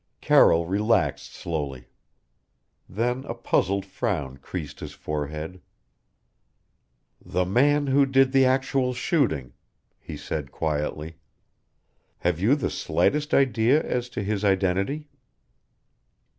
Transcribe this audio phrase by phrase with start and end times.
[0.19, 1.85] Carroll relaxed slowly.
[2.89, 5.61] Then a puzzled frown creased his forehead
[7.23, 9.53] "The man who did the actual shooting,"
[9.99, 11.17] he said quietly
[12.17, 15.07] "have you the slightest idea as to his identity?"